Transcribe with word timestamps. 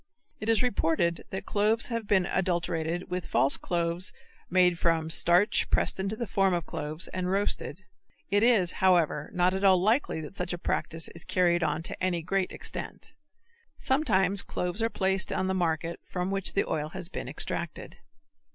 It 0.39 0.49
is 0.49 0.63
reported 0.63 1.25
that 1.29 1.45
cloves 1.45 1.89
have 1.89 2.07
been 2.07 2.25
adulterated 2.25 3.11
with 3.11 3.27
false 3.27 3.55
cloves 3.55 4.11
made 4.49 4.79
from 4.79 5.11
starch 5.11 5.69
pressed 5.69 5.99
into 5.99 6.15
the 6.15 6.25
form 6.25 6.55
of 6.55 6.65
cloves 6.65 7.07
and 7.09 7.29
roasted. 7.29 7.83
It 8.31 8.41
is, 8.41 8.71
however, 8.71 9.29
not 9.31 9.53
at 9.53 9.63
all 9.63 9.79
likely 9.79 10.19
that 10.21 10.35
such 10.35 10.53
a 10.53 10.57
practice 10.57 11.07
is 11.09 11.23
carried 11.23 11.61
on 11.61 11.83
to 11.83 12.03
any 12.03 12.23
great 12.23 12.51
extent. 12.51 13.13
Sometimes 13.77 14.41
cloves 14.41 14.81
are 14.81 14.89
placed 14.89 15.31
on 15.31 15.45
the 15.45 15.53
market 15.53 15.99
from 16.03 16.31
which 16.31 16.53
the 16.55 16.67
oil 16.67 16.89
has 16.89 17.07
been 17.07 17.29
extracted. 17.29 17.97